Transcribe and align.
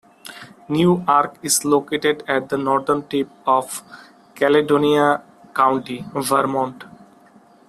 Newark 0.67 1.37
is 1.43 1.63
located 1.63 2.23
at 2.27 2.49
the 2.49 2.57
northern 2.57 3.03
tip 3.07 3.29
of 3.45 3.83
Caledonia 4.33 5.21
County, 5.53 6.03
Vermont. 6.15 6.85